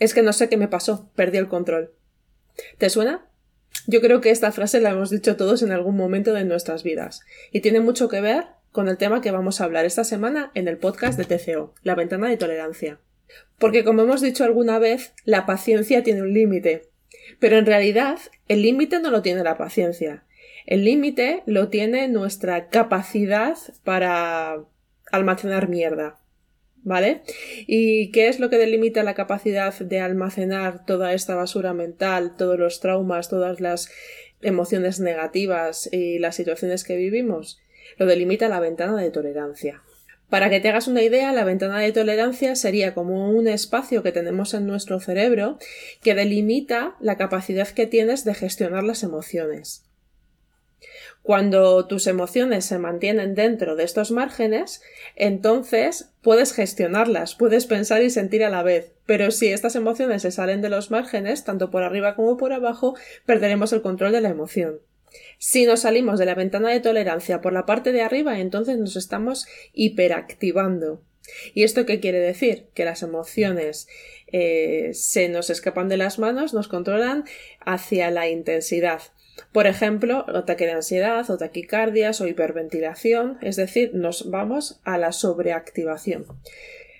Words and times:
Es 0.00 0.14
que 0.14 0.22
no 0.22 0.32
sé 0.32 0.48
qué 0.48 0.56
me 0.56 0.66
pasó, 0.66 1.08
perdí 1.14 1.38
el 1.38 1.48
control. 1.48 1.92
¿Te 2.78 2.90
suena? 2.90 3.28
Yo 3.86 4.00
creo 4.00 4.20
que 4.20 4.30
esta 4.30 4.50
frase 4.50 4.80
la 4.80 4.90
hemos 4.90 5.10
dicho 5.10 5.36
todos 5.36 5.62
en 5.62 5.70
algún 5.70 5.96
momento 5.96 6.32
de 6.32 6.44
nuestras 6.44 6.82
vidas 6.82 7.20
y 7.52 7.60
tiene 7.60 7.80
mucho 7.80 8.08
que 8.08 8.20
ver 8.20 8.46
con 8.72 8.88
el 8.88 8.96
tema 8.96 9.20
que 9.20 9.30
vamos 9.30 9.60
a 9.60 9.64
hablar 9.64 9.84
esta 9.84 10.04
semana 10.04 10.50
en 10.54 10.68
el 10.68 10.78
podcast 10.78 11.18
de 11.18 11.24
TCO, 11.24 11.74
la 11.82 11.94
ventana 11.94 12.28
de 12.28 12.36
tolerancia. 12.36 12.98
Porque 13.58 13.84
como 13.84 14.02
hemos 14.02 14.20
dicho 14.20 14.44
alguna 14.44 14.78
vez, 14.78 15.12
la 15.24 15.46
paciencia 15.46 16.02
tiene 16.02 16.22
un 16.22 16.32
límite. 16.32 16.88
Pero 17.38 17.58
en 17.58 17.66
realidad, 17.66 18.18
el 18.48 18.62
límite 18.62 19.00
no 19.00 19.10
lo 19.10 19.22
tiene 19.22 19.42
la 19.42 19.56
paciencia. 19.56 20.24
El 20.66 20.84
límite 20.84 21.42
lo 21.46 21.68
tiene 21.68 22.08
nuestra 22.08 22.68
capacidad 22.68 23.56
para 23.84 24.64
almacenar 25.10 25.68
mierda. 25.68 26.18
¿Vale? 26.82 27.22
¿Y 27.66 28.10
qué 28.10 28.28
es 28.28 28.40
lo 28.40 28.48
que 28.48 28.56
delimita 28.56 29.02
la 29.02 29.14
capacidad 29.14 29.78
de 29.78 30.00
almacenar 30.00 30.86
toda 30.86 31.12
esta 31.12 31.34
basura 31.34 31.74
mental, 31.74 32.36
todos 32.36 32.58
los 32.58 32.80
traumas, 32.80 33.28
todas 33.28 33.60
las 33.60 33.90
emociones 34.40 34.98
negativas 34.98 35.90
y 35.92 36.18
las 36.18 36.36
situaciones 36.36 36.84
que 36.84 36.96
vivimos? 36.96 37.60
Lo 37.98 38.06
delimita 38.06 38.48
la 38.48 38.60
ventana 38.60 38.96
de 38.96 39.10
tolerancia. 39.10 39.82
Para 40.30 40.48
que 40.48 40.60
te 40.60 40.68
hagas 40.68 40.86
una 40.86 41.02
idea, 41.02 41.32
la 41.32 41.44
ventana 41.44 41.80
de 41.80 41.90
tolerancia 41.90 42.54
sería 42.54 42.94
como 42.94 43.30
un 43.30 43.48
espacio 43.48 44.04
que 44.04 44.12
tenemos 44.12 44.54
en 44.54 44.64
nuestro 44.64 45.00
cerebro 45.00 45.58
que 46.02 46.14
delimita 46.14 46.96
la 47.00 47.18
capacidad 47.18 47.68
que 47.68 47.86
tienes 47.86 48.24
de 48.24 48.34
gestionar 48.34 48.84
las 48.84 49.02
emociones. 49.02 49.84
Cuando 51.22 51.86
tus 51.86 52.06
emociones 52.06 52.64
se 52.64 52.78
mantienen 52.78 53.34
dentro 53.34 53.76
de 53.76 53.84
estos 53.84 54.10
márgenes, 54.10 54.82
entonces 55.16 56.10
puedes 56.22 56.52
gestionarlas, 56.52 57.34
puedes 57.34 57.66
pensar 57.66 58.02
y 58.02 58.10
sentir 58.10 58.42
a 58.42 58.50
la 58.50 58.62
vez. 58.62 58.92
Pero 59.06 59.30
si 59.30 59.48
estas 59.48 59.76
emociones 59.76 60.22
se 60.22 60.30
salen 60.30 60.62
de 60.62 60.70
los 60.70 60.90
márgenes, 60.90 61.44
tanto 61.44 61.70
por 61.70 61.82
arriba 61.82 62.16
como 62.16 62.36
por 62.36 62.52
abajo, 62.52 62.96
perderemos 63.26 63.72
el 63.72 63.82
control 63.82 64.12
de 64.12 64.22
la 64.22 64.30
emoción. 64.30 64.80
Si 65.38 65.66
nos 65.66 65.80
salimos 65.80 66.18
de 66.18 66.26
la 66.26 66.34
ventana 66.34 66.70
de 66.70 66.80
tolerancia 66.80 67.40
por 67.40 67.52
la 67.52 67.66
parte 67.66 67.92
de 67.92 68.02
arriba, 68.02 68.40
entonces 68.40 68.78
nos 68.78 68.96
estamos 68.96 69.46
hiperactivando. 69.72 71.02
¿Y 71.54 71.64
esto 71.64 71.86
qué 71.86 72.00
quiere 72.00 72.18
decir? 72.18 72.68
Que 72.74 72.84
las 72.84 73.02
emociones 73.02 73.88
eh, 74.26 74.90
se 74.94 75.28
nos 75.28 75.50
escapan 75.50 75.88
de 75.88 75.96
las 75.96 76.18
manos, 76.18 76.54
nos 76.54 76.68
controlan 76.68 77.24
hacia 77.60 78.10
la 78.10 78.28
intensidad. 78.28 79.02
Por 79.52 79.66
ejemplo, 79.66 80.24
ataque 80.28 80.66
de 80.66 80.72
ansiedad 80.72 81.28
o 81.30 81.36
taquicardias 81.36 82.20
o 82.20 82.26
hiperventilación, 82.26 83.38
es 83.40 83.56
decir, 83.56 83.92
nos 83.94 84.30
vamos 84.30 84.80
a 84.84 84.98
la 84.98 85.12
sobreactivación. 85.12 86.26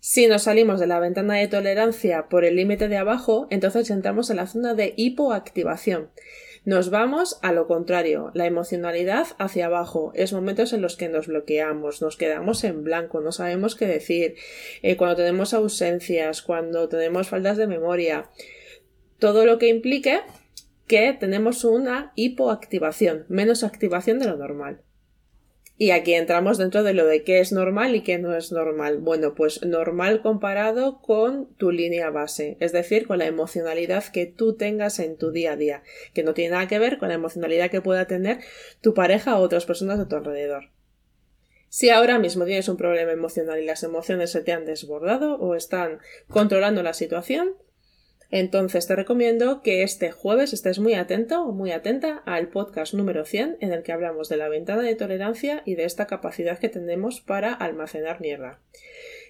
Si 0.00 0.26
nos 0.26 0.42
salimos 0.42 0.80
de 0.80 0.88
la 0.88 0.98
ventana 0.98 1.34
de 1.34 1.46
tolerancia 1.46 2.26
por 2.28 2.44
el 2.44 2.56
límite 2.56 2.88
de 2.88 2.96
abajo, 2.96 3.46
entonces 3.50 3.88
entramos 3.90 4.30
en 4.30 4.38
la 4.38 4.48
zona 4.48 4.74
de 4.74 4.94
hipoactivación. 4.96 6.10
Nos 6.64 6.90
vamos 6.90 7.38
a 7.42 7.52
lo 7.52 7.66
contrario, 7.66 8.30
la 8.34 8.46
emocionalidad 8.46 9.28
hacia 9.38 9.66
abajo. 9.66 10.12
Es 10.14 10.32
momentos 10.32 10.72
en 10.72 10.82
los 10.82 10.96
que 10.96 11.08
nos 11.08 11.26
bloqueamos, 11.26 12.02
nos 12.02 12.16
quedamos 12.16 12.62
en 12.64 12.84
blanco, 12.84 13.20
no 13.20 13.32
sabemos 13.32 13.74
qué 13.74 13.86
decir, 13.86 14.36
eh, 14.82 14.96
cuando 14.96 15.16
tenemos 15.16 15.54
ausencias, 15.54 16.42
cuando 16.42 16.88
tenemos 16.88 17.28
faltas 17.28 17.56
de 17.56 17.66
memoria. 17.66 18.30
Todo 19.18 19.44
lo 19.44 19.58
que 19.58 19.68
implique 19.68 20.20
que 20.92 21.14
tenemos 21.14 21.64
una 21.64 22.12
hipoactivación, 22.16 23.24
menos 23.30 23.64
activación 23.64 24.18
de 24.18 24.26
lo 24.26 24.36
normal. 24.36 24.82
Y 25.78 25.90
aquí 25.90 26.12
entramos 26.12 26.58
dentro 26.58 26.82
de 26.82 26.92
lo 26.92 27.06
de 27.06 27.24
qué 27.24 27.40
es 27.40 27.50
normal 27.50 27.94
y 27.94 28.02
qué 28.02 28.18
no 28.18 28.36
es 28.36 28.52
normal. 28.52 28.98
Bueno, 28.98 29.34
pues 29.34 29.64
normal 29.64 30.20
comparado 30.20 31.00
con 31.00 31.46
tu 31.54 31.70
línea 31.70 32.10
base, 32.10 32.58
es 32.60 32.72
decir, 32.72 33.06
con 33.06 33.20
la 33.20 33.24
emocionalidad 33.24 34.04
que 34.04 34.26
tú 34.26 34.54
tengas 34.54 34.98
en 34.98 35.16
tu 35.16 35.30
día 35.30 35.52
a 35.52 35.56
día, 35.56 35.82
que 36.12 36.24
no 36.24 36.34
tiene 36.34 36.50
nada 36.50 36.68
que 36.68 36.78
ver 36.78 36.98
con 36.98 37.08
la 37.08 37.14
emocionalidad 37.14 37.70
que 37.70 37.80
pueda 37.80 38.06
tener 38.06 38.40
tu 38.82 38.92
pareja 38.92 39.38
o 39.38 39.40
otras 39.40 39.64
personas 39.64 39.98
de 39.98 40.04
tu 40.04 40.16
alrededor. 40.16 40.72
Si 41.70 41.88
ahora 41.88 42.18
mismo 42.18 42.44
tienes 42.44 42.68
un 42.68 42.76
problema 42.76 43.12
emocional 43.12 43.58
y 43.58 43.64
las 43.64 43.82
emociones 43.82 44.30
se 44.30 44.42
te 44.42 44.52
han 44.52 44.66
desbordado 44.66 45.36
o 45.36 45.54
están 45.54 46.00
controlando 46.28 46.82
la 46.82 46.92
situación, 46.92 47.54
entonces 48.32 48.86
te 48.86 48.96
recomiendo 48.96 49.60
que 49.60 49.82
este 49.82 50.10
jueves 50.10 50.54
estés 50.54 50.78
muy 50.78 50.94
atento 50.94 51.44
o 51.44 51.52
muy 51.52 51.70
atenta 51.70 52.22
al 52.24 52.48
podcast 52.48 52.94
número 52.94 53.26
100 53.26 53.58
en 53.60 53.72
el 53.72 53.82
que 53.82 53.92
hablamos 53.92 54.30
de 54.30 54.38
la 54.38 54.48
ventana 54.48 54.80
de 54.82 54.94
tolerancia 54.94 55.62
y 55.66 55.74
de 55.74 55.84
esta 55.84 56.06
capacidad 56.06 56.58
que 56.58 56.70
tenemos 56.70 57.20
para 57.20 57.52
almacenar 57.52 58.22
mierda. 58.22 58.58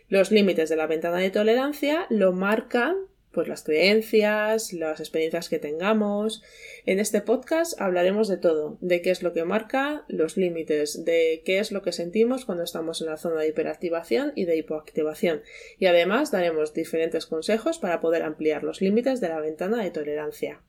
Los 0.08 0.30
límites 0.30 0.68
de 0.68 0.76
la 0.76 0.86
ventana 0.86 1.16
de 1.16 1.30
tolerancia 1.30 2.06
lo 2.10 2.32
marcan 2.32 2.94
pues 3.32 3.48
las 3.48 3.62
creencias, 3.62 4.72
las 4.72 5.00
experiencias 5.00 5.48
que 5.48 5.59
tengamos. 5.59 6.43
En 6.84 7.00
este 7.00 7.20
podcast 7.20 7.81
hablaremos 7.81 8.28
de 8.28 8.37
todo, 8.37 8.78
de 8.81 9.03
qué 9.03 9.10
es 9.10 9.22
lo 9.22 9.32
que 9.32 9.44
marca 9.44 10.04
los 10.09 10.37
límites, 10.37 11.04
de 11.04 11.42
qué 11.44 11.59
es 11.59 11.72
lo 11.72 11.82
que 11.82 11.92
sentimos 11.92 12.44
cuando 12.44 12.65
estamos 12.65 13.00
en 13.00 13.09
la 13.09 13.16
zona 13.16 13.41
de 13.41 13.48
hiperactivación 13.48 14.32
y 14.37 14.44
de 14.44 14.56
hipoactivación. 14.56 15.42
Y 15.78 15.87
además 15.87 16.31
daremos 16.31 16.75
diferentes 16.75 17.26
consejos 17.26 17.78
para 17.78 18.00
poder 18.00 18.22
ampliar 18.22 18.62
los 18.62 18.81
límites 18.81 19.21
de 19.21 19.28
la 19.28 19.41
ventana 19.41 19.82
de 19.82 19.91
tolerancia. 19.91 20.60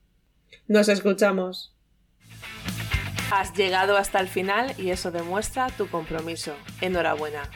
Nos 0.67 0.87
escuchamos. 0.89 1.75
Has 3.31 3.53
llegado 3.55 3.97
hasta 3.97 4.19
el 4.19 4.27
final 4.27 4.73
y 4.77 4.91
eso 4.91 5.11
demuestra 5.11 5.67
tu 5.75 5.89
compromiso. 5.89 6.53
Enhorabuena. 6.81 7.49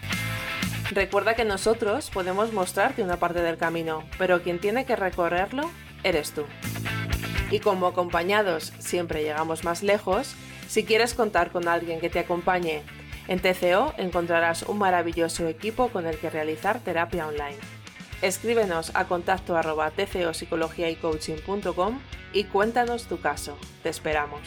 Recuerda 0.91 1.35
que 1.35 1.45
nosotros 1.45 2.09
podemos 2.09 2.53
mostrarte 2.53 3.03
una 3.03 3.17
parte 3.17 3.41
del 3.41 3.57
camino, 3.57 4.03
pero 4.17 4.41
quien 4.41 4.59
tiene 4.59 4.85
que 4.85 4.95
recorrerlo 4.95 5.69
eres 6.03 6.31
tú. 6.31 6.45
Y 7.51 7.59
como 7.59 7.87
acompañados 7.87 8.73
siempre 8.79 9.23
llegamos 9.23 9.63
más 9.63 9.83
lejos, 9.83 10.35
si 10.67 10.85
quieres 10.85 11.13
contar 11.13 11.51
con 11.51 11.67
alguien 11.67 11.99
que 11.99 12.09
te 12.09 12.19
acompañe 12.19 12.83
en 13.27 13.41
TCO 13.41 13.93
encontrarás 13.97 14.63
un 14.63 14.77
maravilloso 14.77 15.47
equipo 15.47 15.89
con 15.89 16.07
el 16.07 16.17
que 16.17 16.29
realizar 16.29 16.79
terapia 16.79 17.27
online. 17.27 17.57
Escríbenos 18.21 18.91
a 18.95 19.03
contacto 19.05 19.57
arroba 19.57 19.91
tcopsicologiaycoaching.com 19.91 21.99
y 22.33 22.45
cuéntanos 22.45 23.07
tu 23.07 23.19
caso. 23.19 23.57
Te 23.83 23.89
esperamos. 23.89 24.39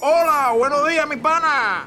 Hola, 0.00 0.52
buenos 0.56 0.88
días, 0.88 1.06
mi 1.06 1.16
pana. 1.16 1.86